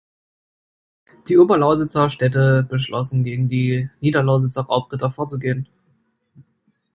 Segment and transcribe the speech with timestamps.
[1.27, 5.69] Die Oberlausitzer Städte beschlossen, gegen die Niederlausitzer Raubritter vorzugehen.